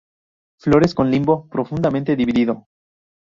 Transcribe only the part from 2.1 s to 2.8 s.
dividido.